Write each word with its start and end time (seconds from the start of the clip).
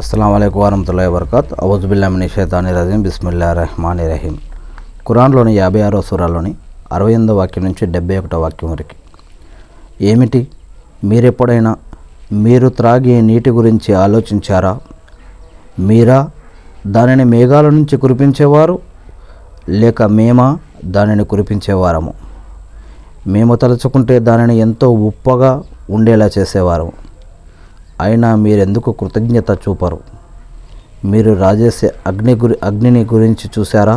అస్సలం 0.00 0.34
అయికు 0.34 0.64
వరహతుల్లా 0.64 1.10
వరకత్ 1.10 1.54
అవుజుబిల్లామిని 1.60 2.28
షేతాని 2.28 2.72
రజీం 2.72 3.02
బిస్మిల్లా 3.02 3.52
రహమాని 3.52 4.08
రహీం 4.08 4.38
ఖురాన్లోని 5.08 5.56
యాభై 5.56 5.80
ఆరో 5.80 6.02
సూరాలోని 6.02 6.54
అరవై 6.92 7.12
ఎనిమిదో 7.12 7.36
వాక్యం 7.36 7.64
నుంచి 7.64 7.86
డెబ్బై 7.86 8.18
ఒకటో 8.18 8.40
వాక్యం 8.40 8.70
వరకు. 8.70 8.94
ఏమిటి? 10.04 10.48
మీరెప్పుడైనా 11.04 11.76
మీరు 12.32 12.68
త్రాగే 12.68 13.20
నీటి 13.20 13.50
గురించి 13.50 13.94
ఆలోచించారా? 13.94 14.78
మీరా 15.78 16.28
దానిని 16.86 17.24
మేఘాల 17.24 17.68
నుంచి 17.68 17.96
కురిపించేవారు? 17.96 18.78
లేక 19.68 20.02
మేమా 20.02 20.58
దానిని 20.84 21.24
కురిపించేవారము? 21.24 22.14
మేము 23.26 23.54
తలుచుకుంటే 23.54 24.18
దానిని 24.18 24.56
ఎంతో 24.56 24.90
ఉప్పగా 24.90 25.62
ఉండేలా 25.90 26.30
చేసేవారము. 26.38 27.09
అయినా 28.00 28.36
మీరెందుకు 28.36 28.92
కృతజ్ఞత 28.92 29.50
చూపరు? 29.62 29.98
మీరు 31.04 31.32
రాజేసే 31.34 31.88
అగ్ని 32.06 32.34
గురి 32.34 32.56
అగ్నిని 32.62 33.04
గురించి 33.04 33.46
చూసారా 33.58 33.96